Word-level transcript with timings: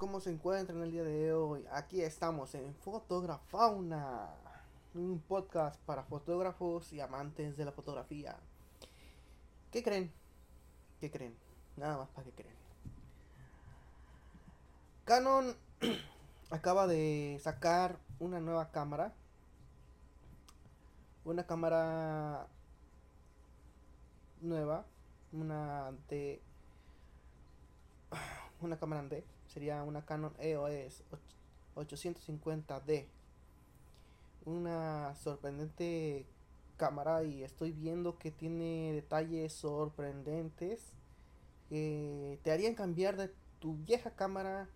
¿cómo 0.00 0.18
se 0.18 0.30
encuentran 0.30 0.82
el 0.82 0.92
día 0.92 1.02
de 1.02 1.34
hoy? 1.34 1.62
Aquí 1.70 2.00
estamos 2.00 2.54
en 2.54 2.74
Fotografauna, 2.76 4.30
un 4.94 5.20
podcast 5.20 5.78
para 5.82 6.04
fotógrafos 6.04 6.90
y 6.94 7.02
amantes 7.02 7.58
de 7.58 7.66
la 7.66 7.72
fotografía. 7.72 8.34
¿Qué 9.70 9.82
creen? 9.82 10.10
¿Qué 11.00 11.10
creen? 11.10 11.36
Nada 11.76 11.98
más 11.98 12.08
para 12.08 12.24
que 12.24 12.32
creen. 12.32 12.54
Canon 15.04 15.54
acaba 16.50 16.86
de 16.86 17.38
sacar 17.42 17.98
una 18.20 18.40
nueva 18.40 18.70
cámara. 18.70 19.12
Una 21.26 21.46
cámara 21.46 22.46
nueva, 24.40 24.86
una 25.30 25.92
de 26.08 26.40
una 28.62 28.78
cámara 28.78 29.02
D, 29.02 29.26
sería 29.52 29.82
una 29.82 30.04
Canon 30.04 30.32
EOS 30.38 31.02
850D. 31.74 33.06
Una 34.46 35.14
sorprendente 35.16 36.26
cámara 36.76 37.24
y 37.24 37.42
estoy 37.42 37.72
viendo 37.72 38.18
que 38.18 38.30
tiene 38.30 38.92
detalles 38.94 39.52
sorprendentes 39.52 40.80
que 41.68 42.38
te 42.42 42.50
harían 42.50 42.74
cambiar 42.74 43.16
de 43.16 43.30
tu 43.58 43.76
vieja 43.76 44.10
cámara 44.12 44.68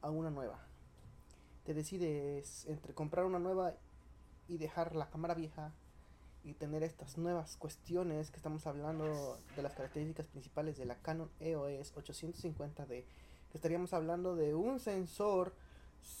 a 0.00 0.10
una 0.10 0.30
nueva. 0.30 0.58
Te 1.64 1.74
decides 1.74 2.64
entre 2.66 2.94
comprar 2.94 3.26
una 3.26 3.38
nueva 3.38 3.74
y 4.48 4.56
dejar 4.56 4.96
la 4.96 5.10
cámara 5.10 5.34
vieja 5.34 5.72
y 6.44 6.54
tener 6.54 6.82
estas 6.82 7.18
nuevas 7.18 7.56
cuestiones 7.56 8.30
que 8.30 8.38
estamos 8.38 8.66
hablando 8.66 9.38
de 9.54 9.62
las 9.62 9.74
características 9.74 10.26
principales 10.26 10.76
de 10.76 10.86
la 10.86 10.96
Canon 10.96 11.30
EOS 11.38 11.94
850D, 11.94 12.86
que 12.88 13.04
estaríamos 13.54 13.92
hablando 13.92 14.36
de 14.36 14.54
un 14.54 14.80
sensor 14.80 15.52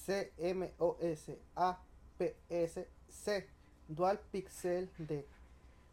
CMOS 0.06 1.32
APS-C 1.54 3.48
dual 3.88 4.20
pixel 4.30 4.90
de 4.98 5.26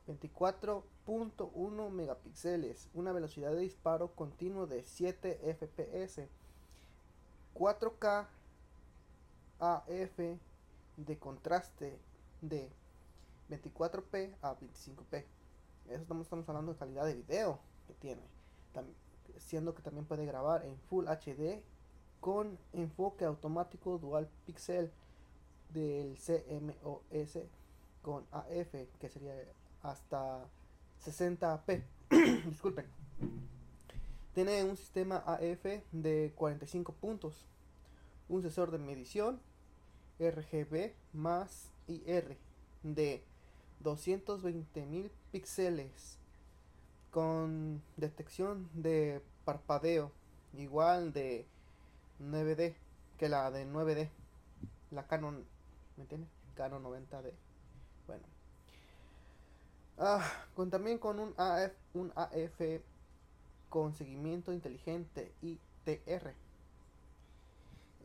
24.1 0.08 1.90
megapíxeles, 1.92 2.90
una 2.94 3.12
velocidad 3.12 3.52
de 3.52 3.60
disparo 3.60 4.16
continuo 4.16 4.68
de 4.68 4.84
7 4.84 5.56
fps, 5.56 6.22
4K 7.54 8.28
AF 9.60 10.20
de 10.98 11.18
contraste 11.20 12.00
de 12.42 12.70
24p 13.50 14.36
a 14.42 14.56
25p. 14.56 15.26
Eso 15.90 16.02
estamos, 16.02 16.26
estamos 16.26 16.48
hablando 16.48 16.74
de 16.74 16.80
calidad 16.80 17.06
de 17.06 17.16
video 17.16 17.60
que 17.88 17.94
tiene. 17.96 18.22
Siendo 19.38 19.74
que 19.74 19.82
también 19.82 20.06
puede 20.06 20.26
grabar 20.26 20.66
en 20.66 20.78
Full 20.90 21.08
HD 21.08 21.62
con 22.20 22.58
enfoque 22.74 23.26
automático 23.26 23.98
dual 23.98 24.30
pixel 24.46 24.92
del 25.74 26.18
CMOS 26.18 27.40
con 28.02 28.26
AF 28.32 28.74
que 29.00 29.10
sería 29.10 29.34
hasta 29.82 30.46
60p. 31.06 31.84
Disculpen. 32.50 32.86
Tiene 34.34 34.64
un 34.64 34.78
sistema 34.78 35.18
AF 35.18 35.66
de 35.92 36.34
45 36.36 36.94
puntos, 36.94 37.46
un 38.28 38.42
sensor 38.42 38.72
de 38.72 38.78
medición 38.78 39.42
RGB 40.20 40.94
más 41.14 41.72
IR 41.88 42.38
de 42.84 43.24
220 43.80 44.86
mil 44.86 45.12
píxeles 45.32 46.19
con 47.12 47.82
detección 47.98 48.70
de 48.74 49.22
parpadeo 49.46 50.12
igual 50.54 51.14
de 51.14 51.46
9D 52.22 52.76
que 53.18 53.30
la 53.30 53.52
de 53.52 53.68
9D 53.68 54.10
la 54.92 55.08
Canon 55.08 55.46
¿me? 55.98 56.06
Canon 56.56 56.84
90D 56.84 57.34
bueno 58.08 58.24
ah, 59.98 60.26
con 60.56 60.70
también 60.70 60.98
con 60.98 61.20
un 61.20 61.34
AF 61.38 61.74
un 61.94 62.12
AF 62.16 62.62
con 63.70 63.94
seguimiento 63.94 64.54
inteligente 64.54 65.34
ITR 65.42 66.34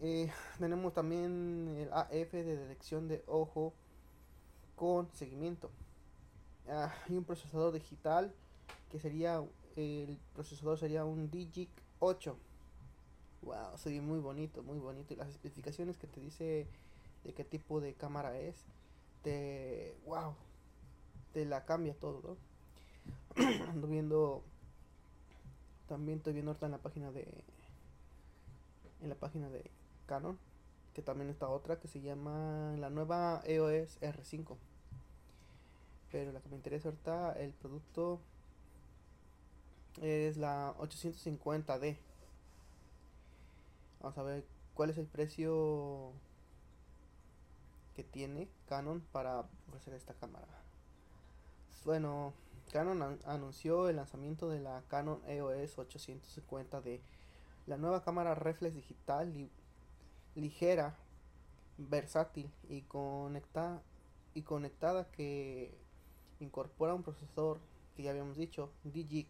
eh, 0.00 0.31
tenemos 0.59 0.92
también 0.92 1.69
el 1.78 1.92
AF 1.92 2.32
de 2.32 2.56
detección 2.56 3.09
de 3.09 3.22
ojo 3.26 3.72
con 4.76 5.09
seguimiento. 5.15 5.71
Ah, 6.69 6.92
hay 7.09 7.16
un 7.16 7.25
procesador 7.25 7.72
digital 7.72 8.34
que 8.94 9.00
sería 9.00 9.44
el 9.75 10.21
procesador 10.34 10.78
sería 10.78 11.05
un 11.05 11.28
Digic 11.28 11.69
8. 11.99 12.37
Wow, 13.43 13.77
sería 13.77 14.00
muy 14.00 14.21
bonito, 14.21 14.62
muy 14.62 14.78
bonito. 14.78 15.15
Y 15.15 15.16
las 15.16 15.31
especificaciones 15.31 15.99
que 15.99 16.06
te 16.06 16.21
dice 16.21 16.69
de 17.25 17.33
qué 17.33 17.43
tipo 17.43 17.81
de 17.81 17.94
cámara 17.94 18.38
es, 18.38 18.54
te 19.25 19.97
wow, 20.06 20.37
te 21.33 21.44
la 21.44 21.65
cambia 21.65 21.93
todo, 21.94 22.37
Ando 23.69 23.88
viendo 23.88 24.44
también 25.88 26.19
estoy 26.19 26.34
viendo 26.34 26.53
ahorita 26.53 26.66
en 26.66 26.72
la 26.72 26.78
página 26.78 27.10
de 27.10 27.27
en 29.03 29.09
la 29.09 29.16
página 29.16 29.50
de 29.50 29.72
Canon 30.06 30.38
que 30.94 31.03
también 31.03 31.31
está 31.31 31.49
otra 31.49 31.81
que 31.81 31.88
se 31.88 32.00
llama 32.00 32.77
la 32.78 32.91
nueva 32.91 33.43
EOS 33.44 34.00
R5. 34.00 34.56
Pero 36.12 36.31
la 36.31 36.41
que 36.41 36.49
me 36.49 36.54
interesa 36.54 36.91
ahorita, 36.91 37.33
el 37.41 37.53
producto 37.54 38.21
es 40.03 40.37
la 40.37 40.75
850D. 40.78 41.97
Vamos 44.00 44.19
a 44.19 44.22
ver 44.22 44.44
cuál 44.75 44.91
es 44.91 44.99
el 44.99 45.06
precio 45.06 46.12
que 47.94 48.04
tiene 48.04 48.49
Canon 48.66 49.00
para 49.12 49.47
ofrecer 49.69 49.94
esta 49.94 50.15
cámara. 50.15 50.47
Bueno, 51.84 52.33
Canon 52.72 53.19
anunció 53.25 53.88
el 53.88 53.97
lanzamiento 53.97 54.49
de 54.49 54.60
la 54.60 54.83
Canon 54.88 55.21
EOS 55.27 55.77
850D, 55.77 57.00
la 57.66 57.77
nueva 57.77 58.03
cámara 58.03 58.34
reflex 58.34 58.75
digital 58.75 59.50
ligera, 60.34 60.97
versátil 61.78 62.50
y 62.69 62.83
conectada 62.83 63.83
y 64.34 64.43
conectada 64.43 65.10
que 65.10 65.72
incorpora 66.41 66.94
un 66.94 67.03
procesador 67.03 67.60
que 67.94 68.03
ya 68.03 68.10
habíamos 68.10 68.37
dicho, 68.37 68.72
Digic 68.83 69.28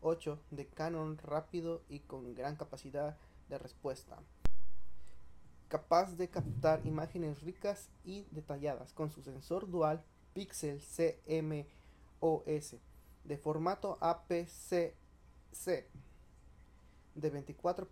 8 0.00 0.38
de 0.50 0.66
Canon 0.66 1.18
rápido 1.18 1.82
y 1.88 2.00
con 2.00 2.34
gran 2.34 2.56
capacidad 2.56 3.16
de 3.48 3.58
respuesta. 3.58 4.18
Capaz 5.68 6.16
de 6.16 6.28
captar 6.28 6.86
imágenes 6.86 7.42
ricas 7.42 7.90
y 8.04 8.26
detalladas 8.30 8.92
con 8.92 9.10
su 9.10 9.22
sensor 9.22 9.70
dual 9.70 10.02
Pixel 10.32 10.80
CMOS 10.80 12.76
de 13.24 13.38
formato 13.38 13.98
APC-C 14.00 14.94
de 17.14 17.30
24. 17.30 17.88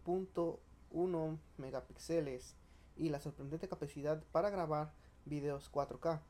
1 0.90 1.38
megapíxeles 1.58 2.54
y 2.96 3.10
la 3.10 3.20
sorprendente 3.20 3.68
capacidad 3.68 4.22
para 4.32 4.50
grabar 4.50 4.92
videos 5.24 5.70
4K. 5.70 6.20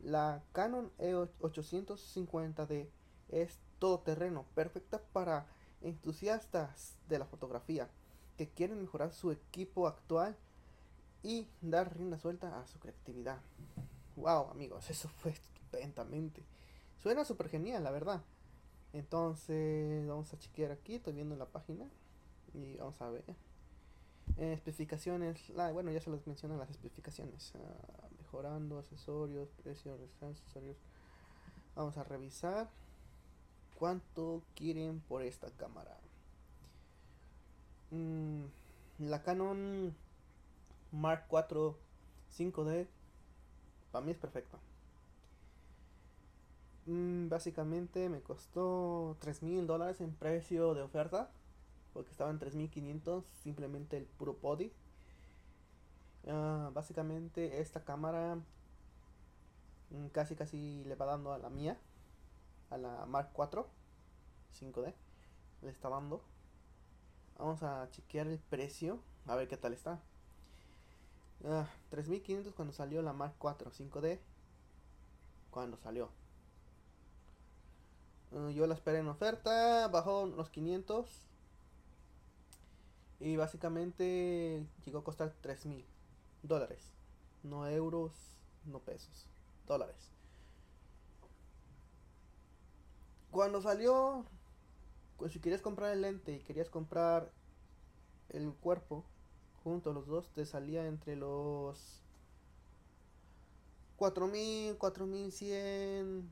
La 0.00 0.42
Canon 0.52 0.90
E850D 0.98 2.88
es 3.28 3.58
todoterreno, 3.78 4.44
perfecta 4.54 5.00
para 5.12 5.46
entusiastas 5.80 6.96
de 7.08 7.18
la 7.18 7.26
fotografía 7.26 7.88
que 8.36 8.48
quieren 8.48 8.80
mejorar 8.80 9.12
su 9.12 9.30
equipo 9.30 9.86
actual 9.86 10.36
y 11.22 11.48
dar 11.60 11.96
rienda 11.96 12.18
suelta 12.18 12.60
a 12.60 12.66
su 12.66 12.78
creatividad. 12.78 13.38
Wow, 14.16 14.50
amigos, 14.50 14.90
eso 14.90 15.08
fue 15.08 15.32
estupendamente. 15.32 16.42
Suena 17.02 17.24
súper 17.24 17.48
genial, 17.48 17.84
la 17.84 17.90
verdad. 17.90 18.22
Entonces, 18.92 20.06
vamos 20.06 20.32
a 20.32 20.38
chequear 20.38 20.70
aquí, 20.70 20.96
estoy 20.96 21.14
viendo 21.14 21.36
la 21.36 21.46
página 21.46 21.86
y 22.52 22.76
vamos 22.76 23.00
a 23.00 23.10
ver. 23.10 23.24
Eh, 24.36 24.52
especificaciones, 24.52 25.52
bueno, 25.72 25.90
ya 25.92 26.00
se 26.00 26.10
les 26.10 26.26
mencionan 26.26 26.58
las 26.58 26.70
especificaciones. 26.70 27.52
Ah, 27.56 28.08
mejorando 28.18 28.78
accesorios, 28.78 29.48
precios, 29.62 30.00
accesorios. 30.22 30.76
Vamos 31.74 31.96
a 31.96 32.04
revisar 32.04 32.68
cuánto 33.78 34.42
quieren 34.54 35.00
por 35.00 35.22
esta 35.22 35.50
cámara. 35.50 35.96
Mm, 37.90 38.44
la 38.98 39.22
Canon 39.22 39.94
Mark 40.92 41.26
IV 41.30 41.74
5D 42.36 42.86
para 43.92 44.04
mí 44.04 44.12
es 44.12 44.18
perfecta. 44.18 44.58
Mm, 46.86 47.28
básicamente 47.28 48.08
me 48.08 48.20
costó 48.20 49.16
3 49.20 49.42
mil 49.42 49.66
dólares 49.66 50.00
en 50.02 50.12
precio 50.14 50.74
de 50.74 50.82
oferta 50.82 51.30
porque 51.94 52.10
estaba 52.10 52.30
en 52.30 52.38
3500 52.38 53.24
simplemente 53.42 53.96
el 53.96 54.04
puro 54.04 54.36
body 54.42 54.70
ah, 56.28 56.70
básicamente 56.74 57.62
esta 57.62 57.84
cámara 57.84 58.36
mm, 59.90 60.08
casi 60.08 60.34
casi 60.34 60.84
le 60.84 60.94
va 60.94 61.06
dando 61.06 61.32
a 61.32 61.38
la 61.38 61.48
mía 61.48 61.78
a 62.74 62.78
la 62.78 63.06
Mark 63.06 63.30
4 63.32 63.66
5D 64.60 64.92
le 65.62 65.70
está 65.70 65.88
dando 65.88 66.22
Vamos 67.38 67.62
a 67.62 67.88
chequear 67.90 68.28
el 68.28 68.38
precio. 68.38 69.00
A 69.26 69.34
ver 69.34 69.48
qué 69.48 69.56
tal 69.56 69.72
está. 69.72 70.00
Ah, 71.44 71.68
3500 71.90 72.54
cuando 72.54 72.72
salió 72.72 73.02
la 73.02 73.12
Mark 73.12 73.34
4 73.38 73.70
5D. 73.72 74.20
Cuando 75.50 75.76
salió. 75.76 76.10
Ah, 78.32 78.50
yo 78.50 78.66
la 78.66 78.74
esperé 78.74 78.98
en 78.98 79.08
oferta. 79.08 79.88
Bajó 79.88 80.26
los 80.26 80.48
500. 80.50 81.26
Y 83.20 83.36
básicamente 83.36 84.64
llegó 84.84 84.98
a 84.98 85.04
costar 85.04 85.32
3000 85.40 85.84
dólares. 86.42 86.92
No 87.42 87.66
euros, 87.66 88.12
no 88.64 88.78
pesos. 88.78 89.26
Dólares. 89.66 90.13
Cuando 93.34 93.60
salió, 93.60 94.24
pues 95.16 95.32
si 95.32 95.40
querías 95.40 95.60
comprar 95.60 95.90
el 95.90 96.02
lente 96.02 96.36
y 96.36 96.38
querías 96.38 96.70
comprar 96.70 97.32
el 98.28 98.52
cuerpo, 98.52 99.04
juntos 99.64 99.92
los 99.92 100.06
dos, 100.06 100.28
te 100.28 100.46
salía 100.46 100.86
entre 100.86 101.16
los 101.16 102.00
4000, 103.96 104.78
4100, 104.78 106.30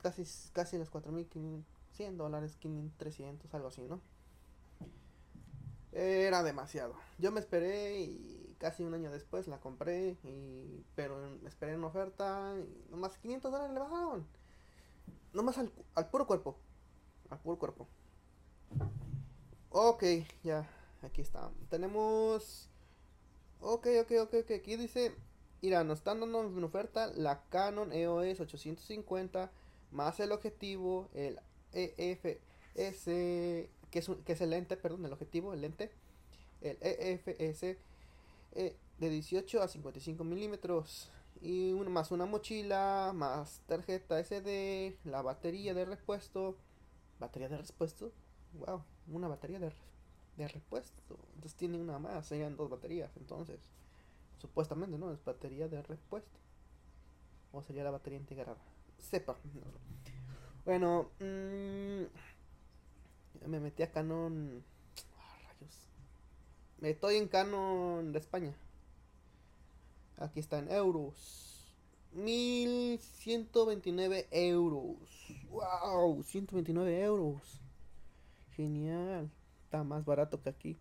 casi, 0.00 0.22
casi 0.52 0.78
los 0.78 0.88
4100 0.88 2.16
dólares, 2.16 2.56
300, 2.96 3.52
algo 3.52 3.66
así, 3.66 3.82
¿no? 3.82 4.00
Era 5.90 6.44
demasiado. 6.44 6.94
Yo 7.18 7.32
me 7.32 7.40
esperé 7.40 7.98
y 7.98 8.54
casi 8.60 8.84
un 8.84 8.94
año 8.94 9.10
después 9.10 9.48
la 9.48 9.58
compré, 9.58 10.16
y, 10.22 10.84
pero 10.94 11.40
esperé 11.44 11.72
en 11.72 11.82
oferta 11.82 12.54
y 12.56 12.88
nomás 12.88 13.18
500 13.18 13.50
dólares 13.50 13.74
le 13.74 13.80
bajaron. 13.80 14.41
Nomás 15.32 15.58
al, 15.58 15.72
al 15.94 16.08
puro 16.10 16.26
cuerpo. 16.26 16.56
Al 17.30 17.38
puro 17.38 17.58
cuerpo. 17.58 17.88
Ok, 19.70 20.04
ya. 20.42 20.68
Aquí 21.02 21.22
está. 21.22 21.50
Tenemos... 21.70 22.68
Ok, 23.60 23.86
ok, 24.02 24.12
ok, 24.22 24.34
ok. 24.42 24.50
Aquí 24.52 24.76
dice... 24.76 25.14
Mira, 25.62 25.84
nos 25.84 25.98
están 25.98 26.18
dando 26.18 26.40
en 26.42 26.64
oferta 26.64 27.06
la 27.14 27.44
Canon 27.48 27.92
EOS 27.92 28.40
850 28.40 29.52
más 29.92 30.18
el 30.20 30.32
objetivo, 30.32 31.08
el 31.14 31.38
EFS, 31.72 33.04
que 33.90 33.98
es, 33.98 34.10
que 34.24 34.32
es 34.32 34.40
el 34.40 34.50
lente, 34.50 34.76
perdón, 34.76 35.04
el 35.06 35.12
objetivo, 35.12 35.52
el 35.52 35.60
lente, 35.60 35.92
el 36.62 36.78
EFS 36.80 37.76
eh, 38.54 38.76
de 38.98 39.10
18 39.10 39.62
a 39.62 39.68
55 39.68 40.24
milímetros 40.24 41.08
y 41.42 41.72
una, 41.72 41.90
más 41.90 42.10
una 42.10 42.26
mochila, 42.26 43.12
más 43.14 43.60
tarjeta 43.66 44.18
SD, 44.18 44.96
la 45.04 45.22
batería 45.22 45.74
de 45.74 45.84
repuesto, 45.84 46.56
batería 47.18 47.48
de 47.48 47.58
repuesto, 47.58 48.12
wow, 48.54 48.82
una 49.08 49.28
batería 49.28 49.58
de 49.58 49.72
de 50.36 50.48
repuesto. 50.48 51.18
Entonces 51.34 51.54
tiene 51.54 51.78
una 51.78 51.98
más, 51.98 52.26
serían 52.26 52.56
dos 52.56 52.70
baterías. 52.70 53.10
Entonces, 53.16 53.60
supuestamente, 54.38 54.98
¿no? 54.98 55.12
Es 55.12 55.24
batería 55.24 55.68
de 55.68 55.82
repuesto. 55.82 56.38
O 57.52 57.62
sería 57.62 57.84
la 57.84 57.90
batería 57.90 58.18
integrada. 58.18 58.56
Sepa. 58.98 59.36
Bueno, 60.64 61.10
mmm, 61.18 62.04
me 63.46 63.60
metí 63.60 63.82
a 63.82 63.90
Canon. 63.90 64.62
Ah, 65.18 65.36
rayos. 65.48 65.88
Me 66.78 66.90
estoy 66.90 67.16
en 67.16 67.28
Canon 67.28 68.12
de 68.12 68.18
España. 68.18 68.54
Aquí 70.22 70.40
está 70.40 70.58
en 70.58 70.70
euros. 70.70 71.74
1129 72.12 74.28
euros. 74.30 74.98
¡Wow! 75.50 76.22
129 76.22 77.02
euros. 77.02 77.60
Genial 78.50 79.30
está 79.72 79.84
más 79.84 80.04
barato 80.04 80.42
que 80.42 80.50
aquí. 80.50 80.78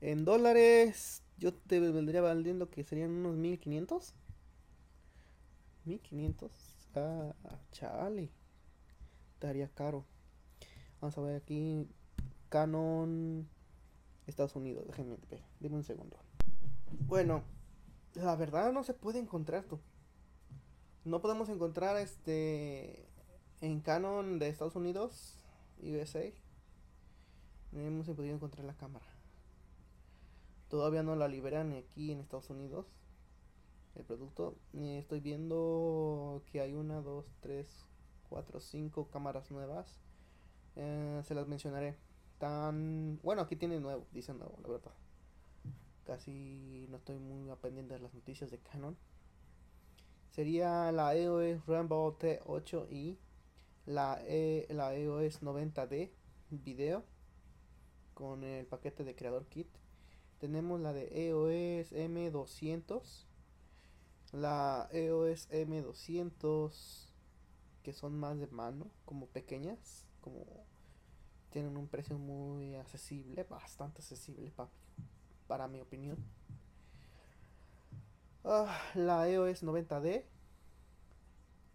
En 0.00 0.24
dólares, 0.24 1.22
yo 1.38 1.54
te 1.54 1.78
vendría 1.78 2.20
valiendo 2.20 2.68
que 2.68 2.82
serían 2.82 3.12
unos 3.12 3.36
1500. 3.36 4.12
1500. 5.84 6.50
Ah, 6.96 7.32
chale. 7.70 8.32
Estaría 9.34 9.68
caro. 9.68 10.04
Vamos 11.00 11.16
a 11.16 11.22
ver 11.22 11.36
aquí. 11.36 11.86
Canon. 12.48 13.48
Estados 14.26 14.56
Unidos. 14.56 14.84
Déjenme. 14.88 15.16
Dime 15.60 15.76
un 15.76 15.84
segundo. 15.84 16.18
Bueno, 17.06 17.44
la 18.14 18.36
verdad 18.36 18.72
no 18.72 18.84
se 18.84 18.94
puede 18.94 19.18
encontrar 19.18 19.64
tú. 19.64 19.80
No 21.04 21.20
podemos 21.20 21.48
encontrar 21.48 21.96
este. 21.98 23.08
En 23.60 23.80
Canon 23.80 24.38
de 24.38 24.48
Estados 24.48 24.76
Unidos. 24.76 25.38
USA 25.82 26.32
no 27.74 27.80
hemos 27.80 28.06
podido 28.06 28.34
encontrar 28.34 28.64
la 28.64 28.76
cámara. 28.76 29.04
Todavía 30.68 31.02
no 31.02 31.16
la 31.16 31.28
liberan 31.28 31.72
aquí 31.72 32.12
en 32.12 32.20
Estados 32.20 32.48
Unidos. 32.50 32.86
El 33.96 34.04
producto. 34.04 34.56
Estoy 34.72 35.20
viendo 35.20 36.42
que 36.50 36.60
hay 36.60 36.74
una, 36.74 37.00
dos, 37.00 37.26
tres, 37.40 37.86
cuatro, 38.28 38.60
cinco 38.60 39.08
cámaras 39.10 39.50
nuevas. 39.50 40.00
Eh, 40.76 41.22
se 41.24 41.34
las 41.34 41.46
mencionaré. 41.48 41.96
Tan. 42.38 43.20
Bueno, 43.22 43.42
aquí 43.42 43.56
tiene 43.56 43.80
nuevo, 43.80 44.06
dice 44.12 44.32
nuevo, 44.34 44.58
la 44.62 44.68
verdad. 44.68 44.92
Casi 46.04 46.86
no 46.90 46.98
estoy 46.98 47.18
muy 47.18 47.50
pendiente 47.56 47.94
de 47.94 48.00
las 48.00 48.14
noticias 48.14 48.50
de 48.50 48.58
Canon. 48.58 48.96
Sería 50.30 50.92
la 50.92 51.14
EOS 51.14 51.64
Rainbow 51.66 52.18
T8 52.18 52.90
y 52.90 53.18
la, 53.86 54.20
e, 54.26 54.66
la 54.70 54.94
EOS 54.94 55.42
90D 55.42 56.10
video 56.50 57.04
con 58.14 58.44
el 58.44 58.66
paquete 58.66 59.04
de 59.04 59.14
creador 59.14 59.46
kit. 59.46 59.68
Tenemos 60.38 60.80
la 60.80 60.92
de 60.92 61.28
EOS 61.28 61.92
M200, 61.92 63.26
la 64.32 64.88
EOS 64.92 65.48
M200 65.50 67.08
que 67.82 67.92
son 67.92 68.18
más 68.18 68.38
de 68.38 68.46
mano, 68.48 68.90
como 69.04 69.26
pequeñas, 69.26 70.06
como 70.20 70.44
tienen 71.50 71.76
un 71.76 71.86
precio 71.86 72.18
muy 72.18 72.74
accesible, 72.76 73.44
bastante 73.44 74.00
accesible 74.00 74.52
para 75.54 75.68
mi 75.68 75.80
opinión. 75.80 76.16
Ah, 78.42 78.76
la 78.96 79.28
EOS 79.28 79.62
90D, 79.62 80.24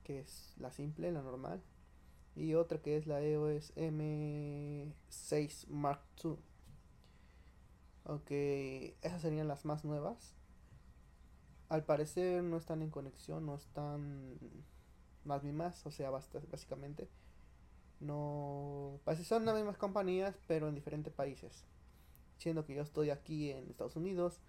que 0.04 0.20
es 0.20 0.54
la 0.58 0.70
simple, 0.74 1.14
la 1.14 1.22
normal 1.22 1.64
y 2.36 2.56
otra 2.56 2.82
que 2.82 2.98
es 2.98 3.08
la 3.08 3.22
EOS 3.22 3.74
M6 3.78 5.70
Mark 5.70 6.02
II. 6.22 6.36
Ok, 8.04 8.32
esas 9.02 9.22
serían 9.22 9.48
las 9.48 9.64
más 9.64 9.86
nuevas. 9.86 10.36
Al 11.70 11.86
parecer 11.86 12.44
no 12.44 12.58
están 12.58 12.82
en 12.82 12.90
conexión, 12.90 13.46
no 13.46 13.56
están 13.56 14.38
más 15.24 15.46
ni 15.46 15.54
más, 15.54 15.86
o 15.86 15.92
sea, 15.92 16.10
básicamente 16.10 17.08
no, 18.02 19.00
pues 19.06 19.26
son 19.26 19.46
las 19.46 19.56
mismas 19.56 19.78
compañías, 19.78 20.36
pero 20.48 20.68
en 20.68 20.76
diferentes 20.76 21.14
países. 21.14 21.69
Siendo 22.40 22.66
que 22.66 22.74
yo 22.74 22.82
estoy 22.82 23.12
aquí 23.12 23.52
en 23.52 23.70
Estados 23.70 23.96
Unidos, 23.96 24.40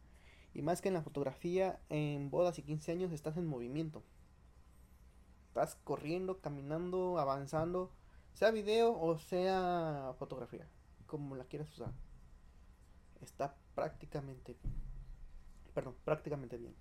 y 0.54 0.62
más 0.62 0.82
que 0.82 0.88
en 0.88 0.94
la 0.94 1.02
fotografía, 1.02 1.78
en 1.90 2.30
bodas 2.30 2.58
y 2.58 2.64
15 2.64 2.94
años 2.94 3.12
estás 3.12 3.36
en 3.36 3.46
movimiento. 3.46 4.02
Estás 5.50 5.76
corriendo, 5.84 6.40
caminando, 6.40 7.20
avanzando, 7.20 7.92
sea 8.34 8.52
video 8.52 8.98
o 8.98 9.18
sea 9.18 10.16
fotografía, 10.18 10.70
como 11.06 11.36
la 11.36 11.44
quieras 11.44 11.70
usar. 11.74 11.92
Está 13.20 13.58
prácticamente, 13.76 14.56
perdón, 15.74 15.96
prácticamente 16.04 16.58
bien. 16.58 16.76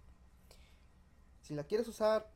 Si 1.43 1.55
la 1.55 1.63
quieres 1.65 1.87
usar 1.89 2.31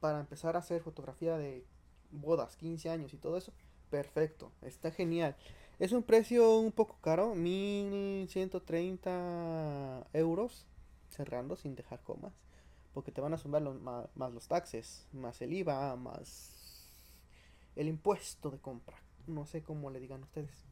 para 0.00 0.20
empezar 0.20 0.56
a 0.56 0.60
hacer 0.60 0.82
fotografía 0.82 1.36
de 1.38 1.64
bodas, 2.10 2.56
15 2.56 2.90
años 2.90 3.14
y 3.14 3.18
todo 3.18 3.36
eso, 3.36 3.52
perfecto, 3.90 4.50
está 4.62 4.90
genial. 4.90 5.36
Es 5.78 5.92
un 5.92 6.02
precio 6.02 6.58
un 6.58 6.72
poco 6.72 6.98
caro, 7.00 7.34
1130 7.34 10.08
euros, 10.12 10.66
cerrando 11.08 11.56
sin 11.56 11.74
dejar 11.74 12.02
comas, 12.02 12.34
porque 12.92 13.12
te 13.12 13.20
van 13.20 13.34
a 13.34 13.38
sumar 13.38 13.62
los, 13.62 13.80
más, 13.80 14.08
los 14.32 14.48
taxes, 14.48 15.06
más 15.12 15.40
el 15.42 15.52
IVA, 15.52 15.96
más 15.96 16.90
el 17.76 17.88
impuesto 17.88 18.50
de 18.50 18.58
compra. 18.58 18.96
No 19.26 19.46
sé 19.46 19.62
cómo 19.62 19.90
le 19.90 20.00
digan 20.00 20.22
ustedes. 20.22 20.64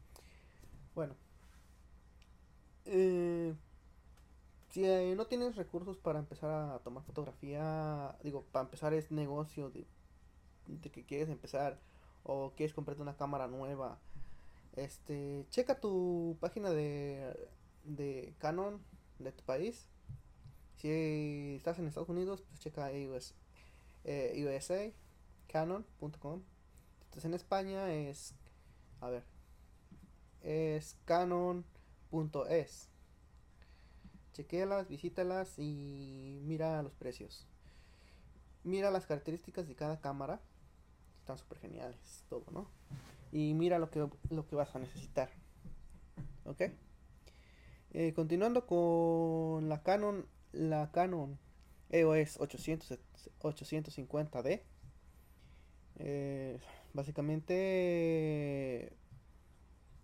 Bueno. 0.93 1.15
Eh, 2.85 3.53
si 4.71 4.85
eh, 4.85 5.13
no 5.15 5.27
tienes 5.27 5.55
recursos 5.57 5.97
para 5.97 6.19
empezar 6.19 6.49
a 6.49 6.79
tomar 6.79 7.03
fotografía, 7.03 8.15
digo, 8.23 8.45
para 8.51 8.63
empezar 8.63 8.93
es 8.93 9.11
negocio 9.11 9.69
de, 9.69 9.85
que 10.89 11.05
quieres 11.05 11.29
empezar 11.29 11.77
o 12.23 12.53
quieres 12.55 12.73
comprarte 12.73 13.01
una 13.01 13.17
cámara 13.17 13.47
nueva, 13.47 13.99
este, 14.75 15.45
checa 15.49 15.79
tu 15.79 16.37
página 16.39 16.69
de, 16.69 17.49
de 17.83 18.33
Canon 18.39 18.81
de 19.19 19.31
tu 19.33 19.43
país. 19.43 19.87
Si 20.77 21.55
estás 21.57 21.77
en 21.77 21.87
Estados 21.87 22.09
Unidos, 22.09 22.41
pues 22.41 22.59
checa 22.61 22.89
US, 23.09 23.33
eh, 24.05 24.41
USA, 24.45 24.89
canon.com. 25.47 26.41
Entonces 27.03 27.25
en 27.25 27.33
España 27.33 27.93
es, 27.93 28.33
a 29.01 29.09
ver, 29.09 29.23
es 30.41 30.95
canon.es. 31.05 32.87
Chequealas, 34.33 34.87
visítalas 34.87 35.59
y 35.59 36.39
mira 36.43 36.81
los 36.83 36.93
precios. 36.93 37.47
Mira 38.63 38.91
las 38.91 39.05
características 39.05 39.67
de 39.67 39.75
cada 39.75 39.99
cámara. 39.99 40.39
Están 41.19 41.37
súper 41.37 41.59
geniales, 41.59 42.23
todo, 42.29 42.45
¿no? 42.51 42.67
Y 43.31 43.53
mira 43.53 43.79
lo 43.79 43.89
que, 43.89 44.07
lo 44.29 44.47
que 44.47 44.55
vas 44.55 44.75
a 44.75 44.79
necesitar. 44.79 45.29
¿Ok? 46.45 46.61
Eh, 47.93 48.13
continuando 48.13 48.65
con 48.65 49.67
la 49.67 49.83
Canon, 49.83 50.25
la 50.53 50.91
Canon 50.91 51.37
EOS 51.89 52.39
800, 52.39 52.99
850D. 53.41 54.61
Eh, 55.97 56.59
básicamente 56.93 58.93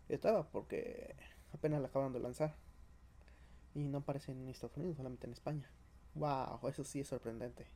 estaba 0.09 0.49
porque 0.49 1.15
apenas 1.53 1.81
la 1.81 1.87
acaban 1.87 2.13
de 2.13 2.19
lanzar. 2.19 2.55
Y 3.77 3.89
no 3.89 3.99
aparece 3.99 4.31
en 4.31 4.49
Estados 4.49 4.75
Unidos, 4.75 4.97
solamente 4.97 5.27
en 5.27 5.33
España. 5.33 5.69
Wow, 6.15 6.67
eso 6.67 6.83
sí 6.83 6.99
es 6.99 7.07
sorprendente. 7.07 7.67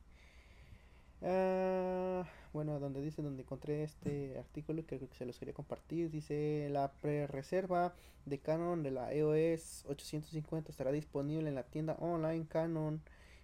Uh, 1.20 2.24
bueno, 2.52 2.80
donde 2.80 3.00
dice, 3.00 3.22
donde 3.22 3.42
encontré 3.42 3.84
este 3.84 4.36
artículo 4.36 4.84
que 4.84 5.06
se 5.16 5.24
los 5.24 5.38
quería 5.38 5.54
compartir, 5.54 6.10
dice 6.10 6.66
la 6.72 6.90
pre-reserva 6.90 7.94
de 8.26 8.40
Canon 8.40 8.82
de 8.82 8.90
la 8.90 9.12
EOS 9.12 9.84
850 9.86 10.72
estará 10.72 10.90
disponible 10.90 11.48
en 11.48 11.54
la 11.54 11.62
tienda 11.62 11.96
online 12.00 12.48
Canon 12.48 13.00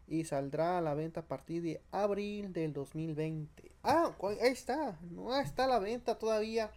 y 0.08 0.24
saldrá 0.24 0.78
a 0.78 0.80
la 0.80 0.94
venta 0.94 1.20
a 1.20 1.28
partir 1.28 1.62
de 1.62 1.80
abril 1.92 2.52
del 2.52 2.72
2020. 2.72 3.70
Ah, 3.84 4.16
ahí 4.20 4.50
está, 4.50 4.98
no 5.12 5.38
está 5.38 5.66
a 5.66 5.68
la 5.68 5.78
venta 5.78 6.18
todavía. 6.18 6.72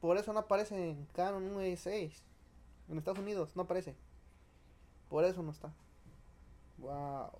Por 0.00 0.16
eso 0.16 0.32
no 0.32 0.38
aparece 0.38 0.90
en 0.90 1.06
Canon 1.06 1.56
1.6. 1.56 2.12
En 2.88 2.98
Estados 2.98 3.18
Unidos 3.18 3.56
no 3.56 3.62
aparece. 3.62 3.96
Por 5.08 5.24
eso 5.24 5.42
no 5.42 5.50
está. 5.50 5.72
Wow. 6.78 7.30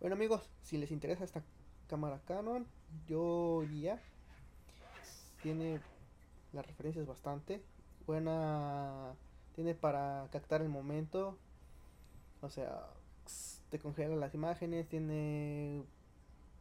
Bueno 0.00 0.16
amigos, 0.16 0.48
si 0.62 0.76
les 0.78 0.90
interesa 0.90 1.24
esta 1.24 1.42
cámara 1.88 2.20
Canon, 2.26 2.66
yo 3.06 3.62
ya 3.64 4.00
tiene 5.42 5.80
las 6.52 6.66
referencias 6.66 7.06
bastante 7.06 7.62
buena, 8.06 9.14
tiene 9.54 9.74
para 9.74 10.28
captar 10.30 10.62
el 10.62 10.68
momento, 10.68 11.38
o 12.42 12.50
sea, 12.50 12.86
te 13.70 13.78
congela 13.78 14.16
las 14.16 14.34
imágenes, 14.34 14.88
tiene 14.88 15.84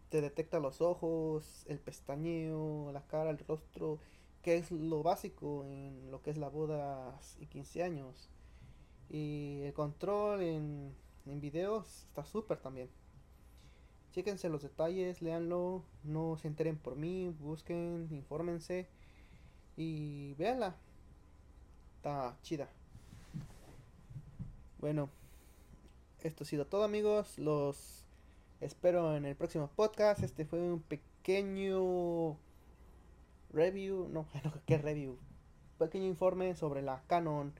te 0.09 0.21
detecta 0.21 0.59
los 0.59 0.79
ojos, 0.79 1.65
el 1.67 1.79
pestañeo, 1.79 2.91
la 2.91 3.01
cara, 3.07 3.31
el 3.31 3.39
rostro, 3.39 3.99
que 4.43 4.57
es 4.57 4.71
lo 4.71 5.01
básico 5.01 5.65
en 5.65 6.11
lo 6.11 6.21
que 6.21 6.29
es 6.29 6.37
la 6.37 6.49
boda 6.49 7.19
y 7.39 7.47
15 7.47 7.81
años. 7.81 8.29
Y 9.09 9.61
el 9.63 9.73
control 9.73 10.41
en, 10.41 10.93
en 11.25 11.41
videos 11.41 12.03
está 12.03 12.25
súper 12.25 12.57
también. 12.57 12.89
Chéquense 14.11 14.49
los 14.49 14.61
detalles, 14.61 15.21
leanlo, 15.21 15.83
no 16.03 16.37
se 16.37 16.47
enteren 16.47 16.77
por 16.77 16.95
mí, 16.95 17.29
busquen, 17.39 18.07
infórmense 18.11 18.87
y 19.75 20.35
véanla. 20.35 20.75
Está 21.97 22.37
chida. 22.43 22.69
Bueno, 24.79 25.09
esto 26.21 26.43
ha 26.43 26.47
sido 26.47 26.67
todo 26.67 26.83
amigos, 26.83 27.39
los 27.39 28.03
espero 28.61 29.15
en 29.15 29.25
el 29.25 29.35
próximo 29.35 29.69
podcast. 29.75 30.21
Este 30.21 30.45
fue 30.45 30.59
un 30.59 30.81
pequeño 30.81 32.37
review, 33.51 34.09
no, 34.09 34.27
no, 34.43 34.53
¿qué 34.65 34.77
review? 34.77 35.17
Pequeño 35.79 36.05
informe 36.05 36.55
sobre 36.55 36.81
la 36.81 37.01
Canon 37.07 37.53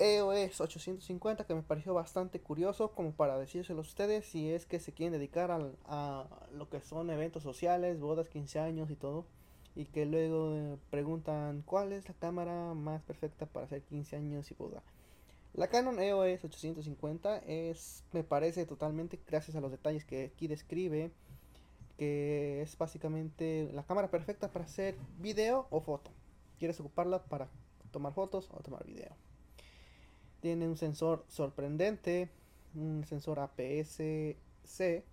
EOS 0.00 0.62
850 0.62 1.44
que 1.44 1.54
me 1.54 1.62
pareció 1.62 1.92
bastante 1.92 2.40
curioso 2.40 2.92
como 2.92 3.12
para 3.12 3.38
decírselo 3.38 3.80
a 3.80 3.82
ustedes 3.82 4.24
si 4.24 4.50
es 4.50 4.64
que 4.64 4.80
se 4.80 4.92
quieren 4.92 5.12
dedicar 5.12 5.50
a, 5.50 6.26
lo 6.54 6.70
que 6.70 6.80
son 6.80 7.10
eventos 7.10 7.42
sociales, 7.42 8.00
bodas, 8.00 8.30
15 8.30 8.60
años 8.60 8.90
y 8.90 8.96
todo 8.96 9.26
y 9.76 9.84
que 9.84 10.06
luego 10.06 10.56
eh, 10.56 10.78
preguntan 10.88 11.62
cuál 11.66 11.92
es 11.92 12.08
la 12.08 12.14
cámara 12.14 12.72
más 12.72 13.02
perfecta 13.02 13.44
para 13.44 13.66
hacer 13.66 13.82
15 13.82 14.16
años 14.16 14.50
y 14.50 14.54
boda. 14.54 14.82
La 15.52 15.68
Canon 15.68 16.00
EOS 16.00 16.44
850 16.44 17.38
es, 17.46 18.02
me 18.12 18.24
parece 18.24 18.64
totalmente, 18.64 19.20
gracias 19.26 19.54
a 19.56 19.60
los 19.60 19.70
detalles 19.70 20.06
que 20.06 20.24
aquí 20.24 20.48
describe, 20.48 21.12
que 21.98 22.62
es 22.62 22.78
básicamente 22.78 23.68
la 23.74 23.82
cámara 23.82 24.10
perfecta 24.10 24.50
para 24.50 24.64
hacer 24.64 24.96
video 25.18 25.66
o 25.68 25.82
foto. 25.82 26.10
Quieres 26.58 26.80
ocuparla 26.80 27.22
para 27.24 27.48
tomar 27.90 28.14
fotos 28.14 28.48
o 28.52 28.62
tomar 28.62 28.86
video. 28.86 29.14
Tiene 30.40 30.66
un 30.66 30.76
sensor 30.76 31.24
sorprendente, 31.28 32.30
un 32.74 33.04
sensor 33.06 33.40
APS-C. 33.40 35.04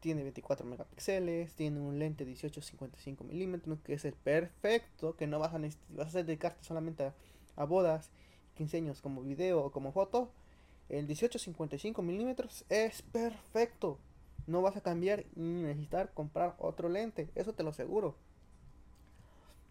Tiene 0.00 0.22
24 0.22 0.66
megapíxeles, 0.66 1.54
tiene 1.54 1.80
un 1.80 1.98
lente 1.98 2.26
18-55 2.26 3.24
milímetros, 3.24 3.78
que 3.80 3.94
es 3.94 4.04
el 4.04 4.14
perfecto, 4.14 5.16
que 5.16 5.26
no 5.26 5.38
vas 5.38 5.54
a 5.54 5.60
vas 5.90 6.12
dedicarte 6.12 6.62
solamente 6.62 7.12
a, 7.56 7.64
bodas, 7.64 8.10
15 8.56 8.76
años 8.78 9.00
como 9.00 9.22
video 9.22 9.64
o 9.64 9.70
como 9.70 9.92
foto. 9.92 10.30
El 10.88 11.08
18-55 11.08 12.02
milímetros 12.02 12.64
es 12.68 13.00
perfecto. 13.02 13.98
No 14.46 14.60
vas 14.60 14.76
a 14.76 14.82
cambiar 14.82 15.24
ni 15.36 15.62
necesitar 15.62 16.12
comprar 16.12 16.54
otro 16.58 16.90
lente, 16.90 17.30
eso 17.34 17.54
te 17.54 17.62
lo 17.62 17.70
aseguro. 17.70 18.14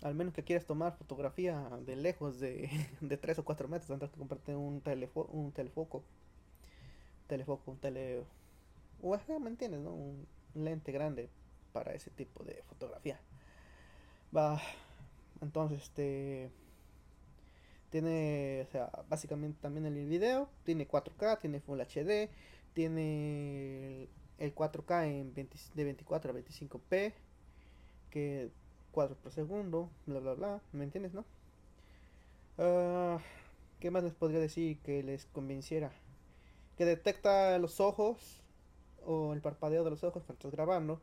Al 0.04 0.16
menos 0.16 0.34
que 0.34 0.44
quieras 0.44 0.66
tomar 0.66 0.98
fotografía 0.98 1.70
de 1.86 1.96
lejos 1.96 2.38
de, 2.42 2.70
de 3.02 3.18
3 3.18 3.40
o 3.40 3.46
4 3.46 3.70
metros, 3.70 3.88
tendrás 3.88 4.12
que 4.12 4.20
comprarte 4.20 4.54
un, 4.54 4.82
telefo 4.82 5.30
un 5.32 5.54
telefoco. 5.54 6.04
Telefoco, 7.28 7.72
un 7.72 7.78
tele... 7.78 8.22
O 9.02 9.18
¿me 9.40 9.50
entiendes? 9.50 9.80
No? 9.80 9.94
Un 9.94 10.28
lente 10.56 10.92
grande 10.92 11.30
para 11.72 11.94
ese 11.94 12.12
tipo 12.12 12.44
de 12.44 12.62
fotografía. 12.68 13.18
Va. 14.36 14.62
Entonces, 15.42 15.84
este... 15.84 16.52
Tiene, 17.90 18.66
o 18.68 18.72
sea, 18.72 18.92
básicamente 19.08 19.60
también 19.62 19.86
el 19.86 20.06
video. 20.06 20.50
Tiene 20.66 20.86
4K, 20.86 21.40
tiene 21.40 21.62
Full 21.62 21.80
HD. 21.80 22.30
Tiene 22.74 24.10
el 24.38 24.54
4K 24.54 25.06
en 25.06 25.34
de 25.34 25.84
24 25.86 26.32
a 26.32 26.36
25p. 26.36 27.14
Que 28.10 28.52
cuadros 28.94 29.18
por 29.18 29.34
segundo, 29.34 29.90
bla 30.06 30.20
bla 30.20 30.34
bla, 30.36 30.62
¿me 30.72 30.84
entiendes, 30.86 31.14
no? 31.14 31.26
Uh, 32.58 33.18
¿Qué 33.80 33.90
más 33.92 34.04
les 34.04 34.14
podría 34.14 34.40
decir 34.40 34.80
que 34.80 35.04
les 35.04 35.26
convenciera? 35.26 35.92
Que 36.78 36.86
detecta 36.86 37.58
los 37.58 37.80
ojos 37.80 38.42
o 39.06 39.34
el 39.34 39.42
parpadeo 39.42 39.84
de 39.84 39.90
los 39.90 40.04
ojos 40.04 40.24
cuando 40.24 40.34
estás 40.34 40.52
grabando. 40.52 41.02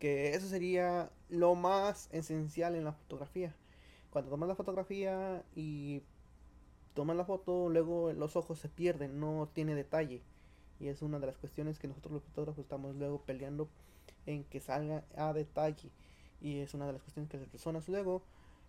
Que 0.00 0.34
eso 0.34 0.48
sería 0.48 1.10
lo 1.28 1.54
más 1.54 2.08
esencial 2.12 2.74
en 2.74 2.84
la 2.84 2.92
fotografía. 2.92 3.54
Cuando 4.10 4.30
tomas 4.30 4.48
la 4.48 4.54
fotografía 4.54 5.44
y 5.54 6.02
tomas 6.94 7.16
la 7.16 7.24
foto, 7.24 7.68
luego 7.68 8.12
los 8.12 8.36
ojos 8.36 8.58
se 8.58 8.68
pierden, 8.68 9.20
no 9.20 9.48
tiene 9.52 9.74
detalle. 9.74 10.22
Y 10.80 10.88
es 10.88 11.02
una 11.02 11.18
de 11.18 11.26
las 11.26 11.36
cuestiones 11.36 11.78
que 11.78 11.88
nosotros 11.88 12.14
los 12.14 12.22
fotógrafos 12.22 12.64
estamos 12.64 12.96
luego 12.96 13.20
peleando 13.22 13.68
en 14.24 14.44
que 14.44 14.60
salga 14.60 15.04
a 15.16 15.32
detalle 15.32 15.90
y 16.40 16.58
es 16.58 16.74
una 16.74 16.86
de 16.86 16.92
las 16.92 17.02
cuestiones 17.02 17.30
que 17.30 17.38
las 17.38 17.48
personas 17.48 17.88
luego 17.88 18.22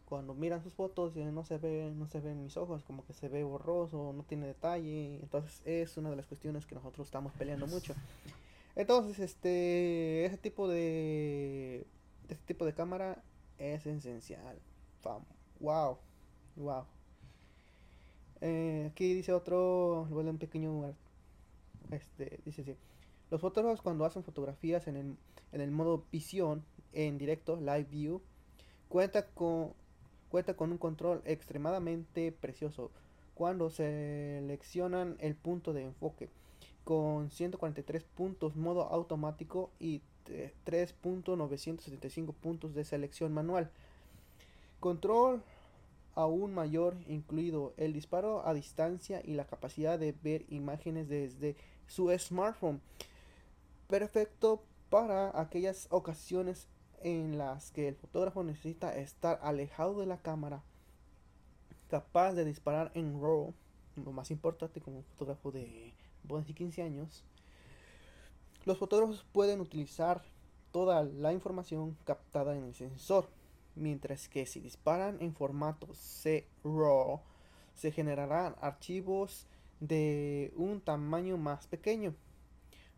cuando 0.05 0.33
miran 0.33 0.63
sus 0.63 0.73
fotos 0.73 1.15
no 1.15 1.43
se 1.43 1.57
ve 1.57 1.93
no 1.95 2.07
se 2.07 2.19
ven 2.19 2.41
mis 2.41 2.57
ojos 2.57 2.83
como 2.83 3.05
que 3.05 3.13
se 3.13 3.29
ve 3.29 3.43
borroso 3.43 4.11
no 4.15 4.23
tiene 4.23 4.47
detalle 4.47 5.19
entonces 5.21 5.61
es 5.65 5.97
una 5.97 6.09
de 6.09 6.15
las 6.15 6.25
cuestiones 6.25 6.65
que 6.65 6.75
nosotros 6.75 7.07
estamos 7.07 7.33
peleando 7.33 7.67
mucho 7.67 7.93
entonces 8.75 9.19
este 9.19 10.25
ese 10.25 10.37
tipo 10.37 10.67
de 10.67 11.85
este 12.29 12.43
tipo 12.45 12.65
de 12.65 12.73
cámara 12.73 13.21
es 13.57 13.85
esencial. 13.85 14.57
Wow, 15.59 15.97
wow. 16.55 16.85
Eh, 18.41 18.89
aquí 18.91 19.13
dice 19.13 19.33
otro, 19.33 20.07
vuelve 20.09 20.29
un 20.29 20.37
pequeño 20.37 20.95
este, 21.91 22.39
dice 22.45 22.61
así. 22.61 22.75
Los 23.29 23.41
fotógrafos 23.41 23.81
cuando 23.81 24.05
hacen 24.05 24.23
fotografías 24.23 24.87
en 24.87 24.95
el, 24.95 25.17
en 25.51 25.61
el 25.61 25.71
modo 25.71 26.05
visión 26.11 26.63
en 26.93 27.17
directo, 27.17 27.55
live 27.55 27.87
view, 27.89 28.21
cuenta 28.87 29.25
con, 29.25 29.73
cuenta 30.29 30.55
con 30.55 30.71
un 30.71 30.77
control 30.77 31.21
extremadamente 31.25 32.31
precioso 32.31 32.91
cuando 33.33 33.69
seleccionan 33.69 35.15
el 35.19 35.35
punto 35.35 35.73
de 35.73 35.83
enfoque 35.83 36.29
con 36.83 37.29
143 37.29 38.03
puntos 38.03 38.55
modo 38.55 38.83
automático 38.83 39.69
y 39.79 40.01
3.975 40.65 42.33
puntos 42.33 42.73
de 42.73 42.83
selección 42.83 43.31
manual. 43.31 43.69
Control 44.79 45.43
aún 46.15 46.53
mayor, 46.53 46.95
incluido 47.07 47.73
el 47.77 47.93
disparo 47.93 48.45
a 48.45 48.53
distancia 48.53 49.21
y 49.23 49.35
la 49.35 49.45
capacidad 49.45 49.99
de 49.99 50.13
ver 50.23 50.45
imágenes 50.49 51.07
desde 51.07 51.55
su 51.87 52.09
smartphone. 52.17 52.81
Perfecto 53.87 54.63
para 54.89 55.39
aquellas 55.39 55.87
ocasiones 55.91 56.67
en 57.03 57.37
las 57.37 57.71
que 57.71 57.87
el 57.87 57.95
fotógrafo 57.95 58.43
necesita 58.43 58.95
estar 58.95 59.39
alejado 59.41 59.99
de 59.99 60.05
la 60.05 60.17
cámara, 60.17 60.63
capaz 61.89 62.33
de 62.33 62.45
disparar 62.45 62.91
en 62.93 63.21
RAW, 63.21 63.53
lo 63.95 64.11
más 64.11 64.31
importante 64.31 64.81
como 64.81 64.97
un 64.97 65.03
fotógrafo 65.03 65.51
de 65.51 65.93
de 66.23 66.53
15 66.53 66.83
años, 66.83 67.23
los 68.65 68.77
fotógrafos 68.77 69.25
pueden 69.31 69.61
utilizar 69.61 70.21
toda 70.71 71.03
la 71.03 71.33
información 71.33 71.97
captada 72.05 72.55
en 72.55 72.65
el 72.65 72.75
sensor, 72.75 73.27
mientras 73.75 74.29
que 74.29 74.45
si 74.45 74.59
disparan 74.59 75.17
en 75.21 75.33
formato 75.33 75.87
C-RAW, 75.93 77.21
se 77.73 77.91
generarán 77.91 78.55
archivos 78.61 79.47
de 79.79 80.53
un 80.55 80.81
tamaño 80.81 81.37
más 81.37 81.67
pequeño, 81.67 82.13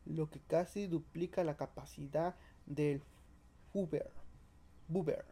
lo 0.06 0.30
que 0.30 0.40
casi 0.40 0.88
duplica 0.88 1.44
la 1.44 1.56
capacidad 1.56 2.36
del 2.66 3.02
buffer, 3.74 4.10
buffer, 4.88 5.26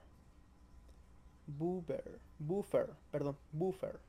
buffer, 1.47 2.19
buffer, 2.39 2.89
perdón, 3.11 3.37
buffer 3.51 3.99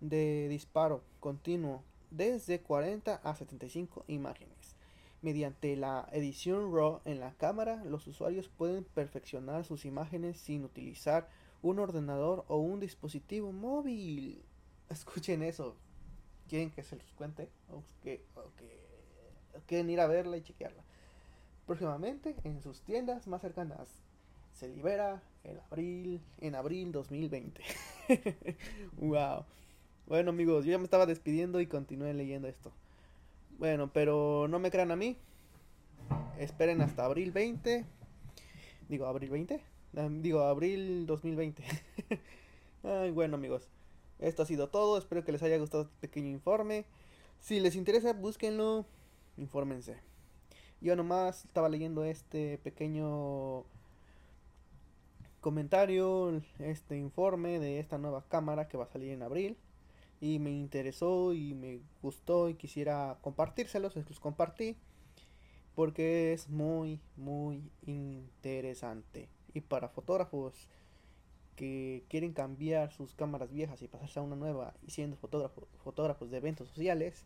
de 0.00 0.48
disparo 0.48 1.02
continuo 1.20 1.84
desde 2.10 2.60
40 2.60 3.16
a 3.16 3.36
75 3.36 4.04
imágenes. 4.08 4.76
Mediante 5.22 5.76
la 5.76 6.08
edición 6.12 6.74
RAW 6.74 7.02
en 7.04 7.20
la 7.20 7.34
cámara, 7.34 7.84
los 7.84 8.06
usuarios 8.06 8.48
pueden 8.48 8.84
perfeccionar 8.84 9.64
sus 9.64 9.84
imágenes 9.84 10.38
sin 10.38 10.64
utilizar 10.64 11.28
un 11.62 11.78
ordenador 11.78 12.46
o 12.48 12.56
un 12.56 12.80
dispositivo 12.80 13.52
móvil. 13.52 14.42
Escuchen 14.88 15.42
eso. 15.42 15.76
¿Quieren 16.48 16.70
que 16.70 16.82
se 16.82 16.96
los 16.96 17.12
cuente? 17.12 17.48
¿O 17.70 17.82
quieren 19.66 19.90
ir 19.90 20.00
a 20.00 20.06
verla 20.06 20.36
y 20.38 20.42
chequearla? 20.42 20.82
Próximamente 21.70 22.34
en 22.42 22.60
sus 22.60 22.80
tiendas 22.80 23.28
más 23.28 23.42
cercanas. 23.42 24.02
Se 24.52 24.66
libera 24.66 25.22
en 25.44 25.60
abril, 25.60 26.20
en 26.40 26.56
abril 26.56 26.90
2020. 26.90 27.62
wow. 28.96 29.44
Bueno 30.08 30.30
amigos, 30.30 30.64
yo 30.64 30.72
ya 30.72 30.78
me 30.78 30.84
estaba 30.84 31.06
despidiendo 31.06 31.60
y 31.60 31.68
continué 31.68 32.12
leyendo 32.12 32.48
esto. 32.48 32.72
Bueno, 33.56 33.92
pero 33.92 34.48
no 34.48 34.58
me 34.58 34.72
crean 34.72 34.90
a 34.90 34.96
mí. 34.96 35.16
Esperen 36.40 36.80
hasta 36.80 37.04
abril 37.04 37.30
20. 37.30 37.84
Digo, 38.88 39.06
abril 39.06 39.30
20. 39.30 39.62
Ah, 39.96 40.08
digo, 40.10 40.40
abril 40.40 41.06
2020. 41.06 41.62
Ay, 42.82 43.12
bueno 43.12 43.36
amigos. 43.36 43.68
Esto 44.18 44.42
ha 44.42 44.46
sido 44.46 44.70
todo. 44.70 44.98
Espero 44.98 45.22
que 45.22 45.30
les 45.30 45.44
haya 45.44 45.58
gustado 45.58 45.84
este 45.84 45.94
pequeño 46.00 46.30
informe. 46.30 46.84
Si 47.38 47.60
les 47.60 47.76
interesa, 47.76 48.12
búsquenlo. 48.12 48.86
Infórmense. 49.36 50.09
Yo 50.80 50.96
nomás 50.96 51.44
estaba 51.44 51.68
leyendo 51.68 52.04
este 52.04 52.58
pequeño 52.58 53.64
comentario, 55.40 56.40
este 56.58 56.96
informe 56.96 57.58
de 57.58 57.80
esta 57.80 57.98
nueva 57.98 58.24
cámara 58.28 58.68
que 58.68 58.76
va 58.78 58.84
a 58.84 58.88
salir 58.88 59.10
en 59.12 59.22
abril. 59.22 59.56
Y 60.20 60.38
me 60.38 60.50
interesó 60.50 61.32
y 61.32 61.54
me 61.54 61.80
gustó 62.02 62.48
y 62.48 62.54
quisiera 62.54 63.18
compartírselos, 63.22 63.96
los 63.96 64.20
compartí 64.20 64.76
porque 65.74 66.32
es 66.32 66.48
muy 66.48 67.00
muy 67.16 67.70
interesante. 67.86 69.28
Y 69.54 69.60
para 69.62 69.88
fotógrafos 69.88 70.68
que 71.56 72.04
quieren 72.08 72.32
cambiar 72.32 72.92
sus 72.92 73.14
cámaras 73.14 73.50
viejas 73.50 73.82
y 73.82 73.88
pasarse 73.88 74.18
a 74.18 74.22
una 74.22 74.36
nueva 74.36 74.74
y 74.86 74.90
siendo 74.90 75.16
fotógrafos 75.16 75.64
fotógrafos 75.84 76.30
de 76.30 76.38
eventos 76.38 76.68
sociales 76.68 77.24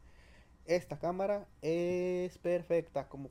esta 0.67 0.99
cámara 0.99 1.47
es 1.63 2.39
perfecta 2.39 3.09
como 3.09 3.29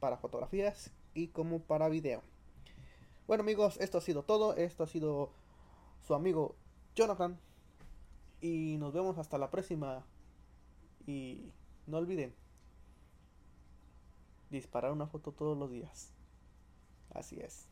para 0.00 0.16
fotografías 0.18 0.92
y 1.14 1.28
como 1.28 1.60
para 1.60 1.88
video 1.88 2.22
bueno 3.26 3.42
amigos 3.42 3.76
esto 3.80 3.98
ha 3.98 4.00
sido 4.00 4.22
todo 4.22 4.54
esto 4.56 4.84
ha 4.84 4.86
sido 4.86 5.32
su 6.06 6.14
amigo 6.14 6.54
Jonathan 6.94 7.38
y 8.40 8.76
nos 8.78 8.92
vemos 8.92 9.18
hasta 9.18 9.38
la 9.38 9.50
próxima. 9.50 10.04
Y 11.06 11.52
no 11.86 11.98
olviden 11.98 12.34
disparar 14.50 14.92
una 14.92 15.06
foto 15.06 15.32
todos 15.32 15.56
los 15.56 15.70
días. 15.70 16.12
Así 17.10 17.38
es. 17.40 17.68